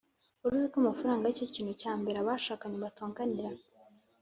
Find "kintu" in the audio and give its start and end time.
1.55-1.73